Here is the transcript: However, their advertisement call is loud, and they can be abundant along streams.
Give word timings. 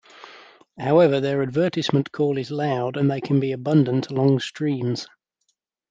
However, 0.79 1.19
their 1.19 1.43
advertisement 1.43 2.11
call 2.11 2.39
is 2.39 2.49
loud, 2.49 2.97
and 2.97 3.11
they 3.11 3.21
can 3.21 3.39
be 3.39 3.51
abundant 3.51 4.09
along 4.09 4.39
streams. 4.39 5.05